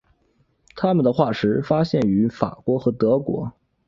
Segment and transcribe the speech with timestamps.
[0.75, 3.53] 它们的化石发现于法国和德国。